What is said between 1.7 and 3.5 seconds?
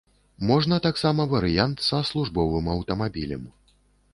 са службовым аўтамабілем.